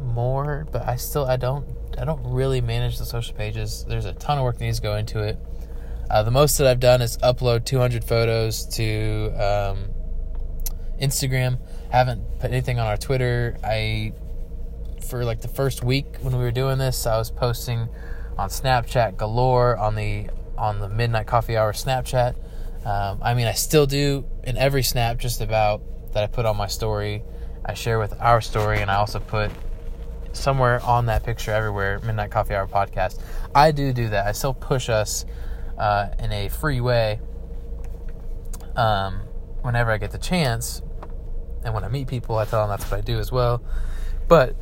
more, 0.01 0.67
but 0.73 0.87
I 0.87 0.97
still 0.97 1.25
I 1.25 1.37
don't 1.37 1.65
I 1.99 2.05
don't 2.05 2.23
really 2.25 2.61
manage 2.61 2.99
the 2.99 3.05
social 3.05 3.35
pages. 3.35 3.85
There's 3.89 4.05
a 4.05 4.13
ton 4.13 4.39
of 4.39 4.45
work 4.45 4.59
that 4.59 4.65
needs 4.65 4.79
to 4.79 4.83
go 4.83 4.97
into 4.97 5.23
it. 5.23 5.39
Uh, 6.11 6.23
the 6.23 6.31
most 6.31 6.59
that 6.59 6.67
I've 6.67 6.81
done 6.81 7.01
is 7.01 7.17
upload 7.19 7.65
200 7.65 8.05
photos 8.05 8.67
to 8.77 9.33
um, 9.33 9.91
Instagram. 11.01 11.59
Haven't 11.91 12.41
put 12.41 12.51
anything 12.51 12.79
on 12.79 12.87
our 12.87 12.97
Twitter. 12.97 13.57
I 13.65 14.13
for 15.09 15.25
like 15.25 15.41
the 15.41 15.49
first 15.49 15.83
week 15.83 16.17
when 16.21 16.37
we 16.37 16.43
were 16.43 16.53
doing 16.53 16.79
this, 16.79 17.07
I 17.07 17.19
was 17.19 17.31
posting 17.31 17.89
on 18.39 18.49
Snapchat 18.49 19.17
galore 19.17 19.77
on 19.77 19.95
the 19.95 20.29
on 20.57 20.79
the 20.81 20.89
midnight 20.89 21.27
coffee 21.27 21.57
hour 21.57 21.73
Snapchat. 21.73 22.35
Um, 22.85 23.21
I 23.23 23.35
mean, 23.35 23.47
I 23.47 23.53
still 23.53 23.87
do 23.87 24.25
in 24.45 24.57
every 24.57 24.83
snap 24.83 25.19
just 25.19 25.41
about 25.41 25.83
that 26.13 26.25
I 26.25 26.27
put 26.27 26.47
on 26.47 26.57
my 26.57 26.67
story. 26.67 27.23
I 27.65 27.75
share 27.75 27.99
with 27.99 28.15
our 28.21 28.41
story, 28.41 28.81
and 28.81 28.91
I 28.91 28.97
also 28.97 29.21
put 29.21 29.51
somewhere 30.33 30.81
on 30.85 31.07
that 31.07 31.25
picture 31.25 31.53
everywhere 31.53 32.01
midnight 32.01 32.31
coffee 32.31 32.55
hour 32.55 32.67
podcast. 32.67 33.21
I 33.55 33.73
do 33.73 33.93
do 33.93 34.09
that. 34.11 34.27
I 34.27 34.33
still 34.33 34.55
push 34.55 34.89
us 34.89 35.25
uh, 35.79 36.09
in 36.19 36.33
a 36.33 36.49
free 36.49 36.81
way 36.81 37.21
um, 38.77 39.21
whenever 39.63 39.91
I 39.91 39.99
get 39.99 40.11
the 40.11 40.19
chance, 40.19 40.83
and 41.65 41.75
when 41.75 41.85
I 41.85 41.89
meet 41.89 42.09
people, 42.09 42.39
I 42.39 42.45
tell 42.45 42.61
them 42.61 42.71
that's 42.71 42.91
what 42.91 42.99
I 42.99 43.01
do 43.01 43.19
as 43.19 43.31
well. 43.31 43.63
But 44.29 44.57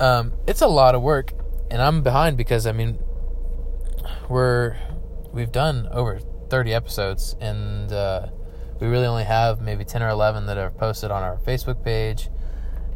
um, 0.00 0.32
it's 0.46 0.60
a 0.60 0.66
lot 0.66 0.94
of 0.94 1.02
work 1.02 1.32
and 1.70 1.82
I'm 1.82 2.02
behind 2.02 2.36
because 2.36 2.66
I 2.66 2.72
mean 2.72 2.98
we're 4.28 4.76
we've 5.32 5.52
done 5.52 5.88
over 5.90 6.18
30 6.48 6.74
episodes 6.74 7.36
and 7.40 7.92
uh, 7.92 8.28
we 8.80 8.86
really 8.86 9.06
only 9.06 9.24
have 9.24 9.60
maybe 9.60 9.84
10 9.84 10.02
or 10.02 10.08
11 10.08 10.46
that 10.46 10.58
are 10.58 10.70
posted 10.70 11.10
on 11.10 11.22
our 11.22 11.36
Facebook 11.38 11.82
page. 11.82 12.28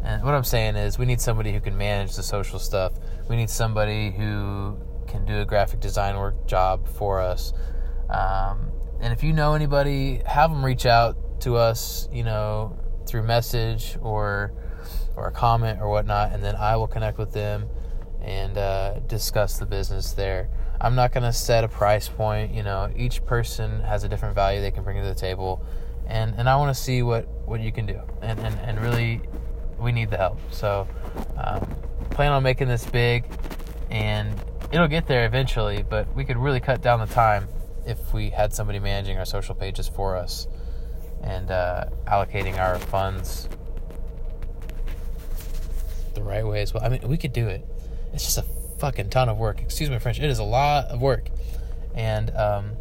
And 0.02 0.22
what 0.22 0.34
I'm 0.34 0.44
saying 0.44 0.76
is 0.76 0.98
we 0.98 1.06
need 1.06 1.20
somebody 1.20 1.52
who 1.52 1.60
can 1.60 1.76
manage 1.76 2.16
the 2.16 2.22
social 2.22 2.58
stuff. 2.58 2.94
We 3.28 3.36
need 3.36 3.50
somebody 3.50 4.10
who 4.10 4.78
can 5.06 5.24
do 5.24 5.40
a 5.40 5.44
graphic 5.44 5.80
design 5.80 6.16
work 6.16 6.46
job 6.46 6.88
for 6.88 7.20
us. 7.20 7.52
Um, 8.08 8.70
and 9.00 9.12
if 9.12 9.22
you 9.22 9.32
know 9.32 9.54
anybody, 9.54 10.22
have 10.26 10.50
them 10.50 10.64
reach 10.64 10.86
out 10.86 11.40
to 11.42 11.56
us, 11.56 12.08
you 12.12 12.22
know, 12.22 12.78
through 13.06 13.22
message 13.22 13.96
or 14.00 14.52
or 15.16 15.28
a 15.28 15.32
comment 15.32 15.80
or 15.80 15.90
whatnot, 15.90 16.32
and 16.32 16.42
then 16.42 16.54
I 16.56 16.76
will 16.76 16.86
connect 16.86 17.18
with 17.18 17.32
them 17.32 17.68
and 18.22 18.56
uh, 18.56 19.00
discuss 19.00 19.58
the 19.58 19.66
business 19.66 20.12
there. 20.12 20.48
I'm 20.80 20.94
not 20.94 21.12
going 21.12 21.24
to 21.24 21.32
set 21.32 21.64
a 21.64 21.68
price 21.68 22.08
point. 22.08 22.54
You 22.54 22.62
know, 22.62 22.90
each 22.96 23.24
person 23.26 23.80
has 23.80 24.04
a 24.04 24.08
different 24.08 24.34
value 24.34 24.60
they 24.60 24.70
can 24.70 24.82
bring 24.82 25.00
to 25.02 25.06
the 25.06 25.14
table, 25.14 25.62
and 26.06 26.34
and 26.36 26.48
I 26.48 26.56
want 26.56 26.74
to 26.74 26.80
see 26.80 27.02
what 27.02 27.26
what 27.46 27.60
you 27.60 27.72
can 27.72 27.86
do, 27.86 28.00
and 28.22 28.38
and 28.40 28.58
and 28.60 28.80
really, 28.80 29.20
we 29.80 29.92
need 29.92 30.10
the 30.10 30.16
help. 30.16 30.38
So, 30.50 30.86
um, 31.36 31.74
plan 32.10 32.32
on 32.32 32.42
making 32.42 32.68
this 32.68 32.86
big, 32.86 33.24
and 33.90 34.34
it'll 34.72 34.88
get 34.88 35.06
there 35.06 35.26
eventually. 35.26 35.82
But 35.88 36.14
we 36.14 36.24
could 36.24 36.36
really 36.36 36.60
cut 36.60 36.82
down 36.82 37.00
the 37.00 37.12
time 37.12 37.48
if 37.86 38.12
we 38.12 38.30
had 38.30 38.52
somebody 38.52 38.78
managing 38.78 39.18
our 39.18 39.24
social 39.24 39.54
pages 39.54 39.88
for 39.88 40.16
us 40.16 40.46
and 41.22 41.50
uh, 41.50 41.86
allocating 42.06 42.58
our 42.58 42.78
funds 42.78 43.48
the 46.14 46.22
right 46.22 46.46
way 46.46 46.62
as 46.62 46.74
well. 46.74 46.84
I 46.84 46.88
mean, 46.88 47.06
we 47.08 47.16
could 47.16 47.32
do 47.32 47.48
it 47.48 47.66
it's 48.12 48.24
just 48.24 48.38
a 48.38 48.44
fucking 48.78 49.10
ton 49.10 49.28
of 49.28 49.38
work. 49.38 49.60
Excuse 49.60 49.90
my 49.90 49.98
French. 49.98 50.18
It 50.18 50.30
is 50.30 50.38
a 50.38 50.44
lot 50.44 50.86
of 50.86 51.00
work, 51.00 51.28
and 51.94 52.34
um, 52.36 52.72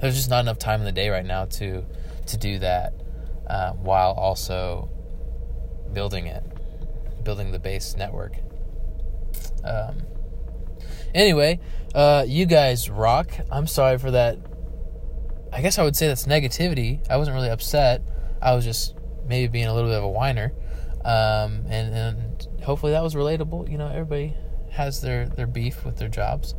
there's 0.00 0.16
just 0.16 0.30
not 0.30 0.40
enough 0.40 0.58
time 0.58 0.80
in 0.80 0.86
the 0.86 0.92
day 0.92 1.08
right 1.08 1.24
now 1.24 1.46
to 1.46 1.84
to 2.26 2.36
do 2.36 2.58
that 2.58 2.92
uh, 3.46 3.72
while 3.72 4.12
also 4.12 4.90
building 5.96 6.26
it, 6.26 6.44
building 7.24 7.52
the 7.52 7.58
base 7.58 7.96
network. 7.96 8.34
Um, 9.64 10.02
anyway, 11.14 11.58
uh, 11.94 12.26
you 12.28 12.44
guys 12.44 12.90
rock. 12.90 13.30
I'm 13.50 13.66
sorry 13.66 13.96
for 13.96 14.10
that. 14.10 14.36
I 15.54 15.62
guess 15.62 15.78
I 15.78 15.84
would 15.84 15.96
say 15.96 16.06
that's 16.06 16.26
negativity. 16.26 17.00
I 17.08 17.16
wasn't 17.16 17.34
really 17.34 17.48
upset. 17.48 18.02
I 18.42 18.54
was 18.54 18.66
just 18.66 18.94
maybe 19.26 19.50
being 19.50 19.64
a 19.64 19.72
little 19.72 19.88
bit 19.88 19.96
of 19.96 20.04
a 20.04 20.10
whiner. 20.10 20.52
Um, 21.02 21.64
and, 21.70 21.94
and 21.94 22.48
hopefully 22.62 22.92
that 22.92 23.02
was 23.02 23.14
relatable. 23.14 23.70
You 23.70 23.78
know, 23.78 23.88
everybody 23.88 24.36
has 24.72 25.00
their, 25.00 25.26
their 25.30 25.46
beef 25.46 25.82
with 25.82 25.96
their 25.96 26.10
jobs. 26.10 26.54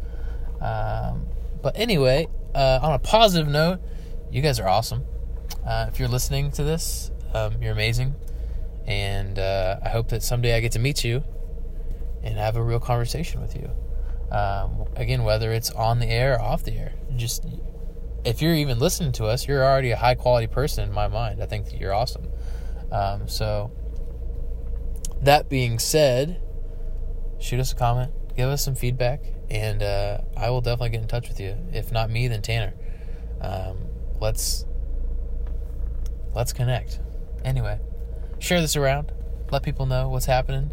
Um, 0.59 1.27
but 1.61 1.77
anyway, 1.77 2.27
uh, 2.55 2.79
on 2.81 2.93
a 2.93 2.99
positive 2.99 3.47
note, 3.47 3.81
you 4.31 4.41
guys 4.41 4.59
are 4.59 4.67
awesome. 4.67 5.05
Uh, 5.63 5.85
if 5.89 5.99
you're 5.99 6.09
listening 6.09 6.49
to 6.53 6.63
this, 6.63 7.11
um, 7.35 7.61
you're 7.61 7.73
amazing. 7.73 8.15
And 8.87 9.37
uh, 9.37 9.79
I 9.83 9.89
hope 9.89 10.09
that 10.09 10.23
someday 10.23 10.55
I 10.55 10.61
get 10.61 10.71
to 10.73 10.79
meet 10.79 11.03
you 11.03 11.23
and 12.23 12.37
have 12.37 12.55
a 12.55 12.63
real 12.63 12.79
conversation 12.79 13.41
with 13.41 13.55
you. 13.55 13.69
Um, 14.31 14.85
again, 14.95 15.23
whether 15.23 15.51
it's 15.51 15.69
on 15.71 15.99
the 15.99 16.07
air 16.07 16.35
or 16.35 16.41
off 16.41 16.63
the 16.63 16.73
air, 16.73 16.93
just 17.15 17.45
if 18.25 18.41
you're 18.41 18.55
even 18.55 18.79
listening 18.79 19.11
to 19.13 19.25
us, 19.25 19.47
you're 19.47 19.63
already 19.63 19.91
a 19.91 19.97
high 19.97 20.15
quality 20.15 20.47
person 20.47 20.83
in 20.83 20.93
my 20.93 21.07
mind. 21.07 21.41
I 21.41 21.45
think 21.45 21.65
that 21.65 21.79
you're 21.79 21.93
awesome. 21.93 22.27
Um, 22.91 23.27
so 23.27 23.71
that 25.21 25.49
being 25.49 25.79
said, 25.79 26.41
shoot 27.39 27.59
us 27.59 27.71
a 27.71 27.75
comment, 27.75 28.11
give 28.35 28.49
us 28.49 28.63
some 28.63 28.75
feedback, 28.75 29.21
and 29.49 29.81
uh, 29.81 30.19
I 30.35 30.49
will 30.49 30.61
definitely 30.61 30.89
get 30.89 31.01
in 31.01 31.07
touch 31.07 31.27
with 31.27 31.39
you. 31.39 31.55
If 31.73 31.91
not 31.91 32.09
me, 32.09 32.27
then 32.27 32.41
Tanner. 32.41 32.73
Um, 33.41 33.77
let's 34.19 34.65
let's 36.33 36.53
connect. 36.53 36.99
Anyway, 37.43 37.79
share 38.39 38.61
this 38.61 38.75
around. 38.75 39.11
Let 39.51 39.63
people 39.63 39.85
know 39.85 40.09
what's 40.09 40.25
happening, 40.25 40.71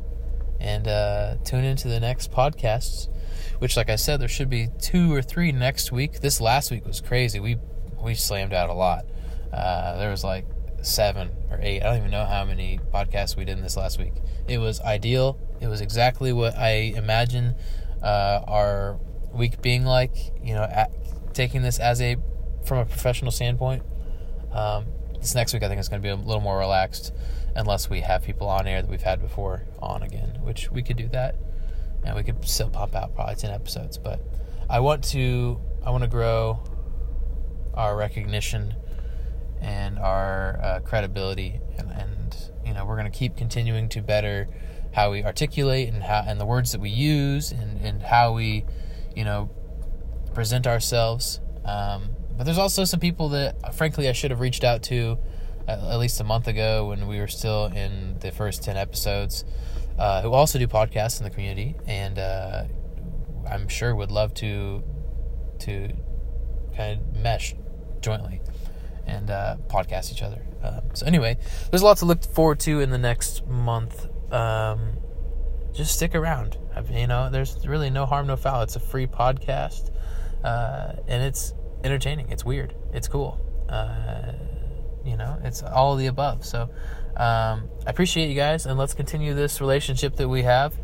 and 0.60 0.88
uh, 0.88 1.36
tune 1.44 1.64
into 1.64 1.88
the 1.88 2.00
next 2.00 2.30
podcasts. 2.30 3.08
Which, 3.58 3.76
like 3.76 3.88
I 3.88 3.96
said, 3.96 4.20
there 4.20 4.28
should 4.28 4.50
be 4.50 4.68
two 4.80 5.14
or 5.14 5.22
three 5.22 5.52
next 5.52 5.92
week. 5.92 6.20
This 6.20 6.40
last 6.40 6.70
week 6.70 6.86
was 6.86 7.00
crazy. 7.00 7.40
We 7.40 7.58
we 8.02 8.14
slammed 8.14 8.52
out 8.52 8.68
a 8.68 8.74
lot. 8.74 9.06
Uh, 9.52 9.96
there 9.98 10.10
was 10.10 10.24
like 10.24 10.46
seven 10.82 11.30
or 11.50 11.58
eight. 11.62 11.82
I 11.82 11.86
don't 11.86 11.98
even 11.98 12.10
know 12.10 12.24
how 12.24 12.44
many 12.44 12.80
podcasts 12.92 13.36
we 13.36 13.44
did 13.44 13.56
in 13.56 13.62
this 13.62 13.76
last 13.76 13.98
week. 13.98 14.14
It 14.48 14.58
was 14.58 14.80
ideal. 14.80 15.38
It 15.60 15.68
was 15.68 15.80
exactly 15.80 16.32
what 16.32 16.56
I 16.56 16.92
imagined 16.96 17.54
uh, 18.02 18.40
our 18.46 18.98
week 19.32 19.62
being 19.62 19.84
like. 19.84 20.14
You 20.42 20.54
know, 20.54 20.64
at, 20.64 20.90
taking 21.34 21.62
this 21.62 21.78
as 21.78 22.00
a 22.00 22.16
from 22.64 22.78
a 22.78 22.84
professional 22.84 23.30
standpoint. 23.30 23.82
Um, 24.52 24.86
this 25.24 25.34
next 25.34 25.54
week, 25.54 25.62
I 25.62 25.68
think 25.68 25.78
it's 25.78 25.88
going 25.88 26.02
to 26.02 26.06
be 26.06 26.10
a 26.10 26.14
little 26.16 26.42
more 26.42 26.58
relaxed, 26.58 27.14
unless 27.56 27.88
we 27.88 28.02
have 28.02 28.22
people 28.22 28.46
on 28.46 28.66
air 28.66 28.82
that 28.82 28.90
we've 28.90 29.00
had 29.00 29.22
before 29.22 29.62
on 29.78 30.02
again, 30.02 30.38
which 30.42 30.70
we 30.70 30.82
could 30.82 30.98
do 30.98 31.08
that, 31.08 31.36
and 32.04 32.14
we 32.14 32.22
could 32.22 32.46
still 32.46 32.68
pump 32.68 32.94
out 32.94 33.14
probably 33.14 33.34
ten 33.34 33.50
episodes. 33.50 33.96
But 33.96 34.20
I 34.68 34.80
want 34.80 35.02
to, 35.04 35.58
I 35.82 35.90
want 35.90 36.04
to 36.04 36.10
grow 36.10 36.62
our 37.72 37.96
recognition 37.96 38.74
and 39.62 39.98
our 39.98 40.60
uh, 40.62 40.80
credibility, 40.80 41.58
and, 41.78 41.90
and 41.90 42.36
you 42.66 42.74
know, 42.74 42.84
we're 42.84 42.96
going 42.96 43.10
to 43.10 43.18
keep 43.18 43.34
continuing 43.34 43.88
to 43.90 44.02
better 44.02 44.46
how 44.92 45.10
we 45.10 45.24
articulate 45.24 45.88
and 45.88 46.02
how 46.02 46.22
and 46.26 46.38
the 46.38 46.44
words 46.44 46.72
that 46.72 46.82
we 46.82 46.90
use 46.90 47.50
and, 47.50 47.80
and 47.80 48.02
how 48.02 48.34
we, 48.34 48.66
you 49.16 49.24
know, 49.24 49.48
present 50.34 50.66
ourselves. 50.66 51.40
Um, 51.64 52.10
but 52.36 52.44
there's 52.44 52.58
also 52.58 52.84
some 52.84 53.00
people 53.00 53.30
that, 53.30 53.74
frankly, 53.74 54.08
I 54.08 54.12
should 54.12 54.30
have 54.30 54.40
reached 54.40 54.64
out 54.64 54.82
to 54.84 55.18
at, 55.66 55.98
least 55.98 56.20
a 56.20 56.24
month 56.24 56.46
ago 56.48 56.88
when 56.88 57.06
we 57.06 57.18
were 57.18 57.28
still 57.28 57.66
in 57.66 58.18
the 58.20 58.30
first 58.30 58.62
10 58.62 58.76
episodes, 58.76 59.44
uh, 59.98 60.22
who 60.22 60.32
also 60.32 60.58
do 60.58 60.66
podcasts 60.66 61.18
in 61.20 61.24
the 61.24 61.30
community. 61.30 61.76
And 61.86 62.18
uh, 62.18 62.64
I'm 63.48 63.68
sure 63.68 63.94
would 63.94 64.10
love 64.10 64.34
to 64.34 64.82
to 65.60 65.88
kind 66.76 67.00
of 67.00 67.16
mesh 67.20 67.54
jointly 68.00 68.40
and 69.06 69.30
uh, 69.30 69.56
podcast 69.68 70.12
each 70.12 70.22
other. 70.22 70.44
Um, 70.62 70.82
so 70.94 71.06
anyway, 71.06 71.36
there's 71.70 71.82
a 71.82 71.84
lot 71.84 71.98
to 71.98 72.04
look 72.06 72.24
forward 72.24 72.60
to 72.60 72.80
in 72.80 72.90
the 72.90 72.98
next 72.98 73.46
month. 73.46 74.08
Um, 74.32 74.94
just 75.72 75.94
stick 75.94 76.14
around. 76.14 76.58
I 76.74 76.80
mean, 76.82 76.98
you 76.98 77.06
know, 77.06 77.30
there's 77.30 77.66
really 77.66 77.90
no 77.90 78.06
harm, 78.06 78.26
no 78.26 78.36
foul. 78.36 78.62
It's 78.62 78.76
a 78.76 78.80
free 78.80 79.06
podcast, 79.06 79.90
uh, 80.42 80.94
and 81.06 81.22
it's 81.22 81.52
entertaining. 81.84 82.30
It's 82.30 82.44
weird. 82.44 82.74
It's 82.92 83.06
cool. 83.06 83.38
Uh, 83.68 84.32
you 85.04 85.16
know, 85.16 85.38
it's 85.44 85.62
all 85.62 85.96
the 85.96 86.06
above. 86.06 86.44
So 86.44 86.62
um, 87.16 87.68
I 87.86 87.90
appreciate 87.90 88.28
you 88.28 88.34
guys, 88.34 88.66
and 88.66 88.78
let's 88.78 88.94
continue 88.94 89.34
this 89.34 89.60
relationship 89.60 90.16
that 90.16 90.28
we 90.28 90.42
have. 90.42 90.74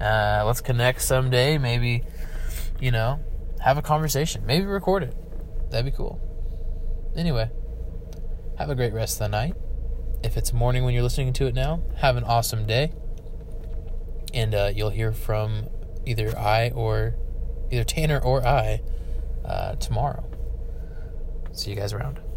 Uh, 0.00 0.42
let's 0.46 0.60
connect 0.60 1.02
someday. 1.02 1.58
Maybe, 1.58 2.04
you 2.80 2.90
know, 2.90 3.20
have 3.60 3.76
a 3.78 3.82
conversation. 3.82 4.46
Maybe 4.46 4.64
record 4.64 5.02
it. 5.02 5.14
That'd 5.70 5.84
be 5.84 5.96
cool. 5.96 6.20
Anyway, 7.16 7.50
have 8.58 8.70
a 8.70 8.74
great 8.74 8.92
rest 8.92 9.14
of 9.16 9.18
the 9.18 9.28
night. 9.28 9.54
If 10.22 10.36
it's 10.36 10.52
morning 10.52 10.84
when 10.84 10.94
you're 10.94 11.02
listening 11.02 11.32
to 11.34 11.46
it 11.46 11.54
now, 11.54 11.82
have 11.96 12.16
an 12.16 12.24
awesome 12.24 12.66
day. 12.66 12.92
And 14.34 14.54
uh, 14.54 14.72
you'll 14.74 14.90
hear 14.90 15.12
from 15.12 15.68
either 16.06 16.36
I 16.36 16.70
or 16.70 17.14
either 17.70 17.84
Tanner 17.84 18.18
or 18.18 18.46
I 18.46 18.82
uh, 19.44 19.74
tomorrow. 19.76 20.27
See 21.58 21.70
you 21.70 21.76
guys 21.76 21.92
around. 21.92 22.27